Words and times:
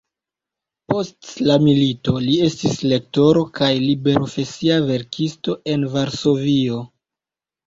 Post 0.91 1.33
la 1.47 1.57
milito 1.65 2.13
li 2.27 2.37
estis 2.45 2.79
lektoro 2.93 3.43
kaj 3.61 3.69
liberprofesia 3.83 4.79
verkisto 4.89 5.57
en 5.77 5.87
Varsovio. 5.99 6.83